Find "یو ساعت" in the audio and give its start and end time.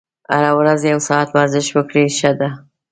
0.91-1.29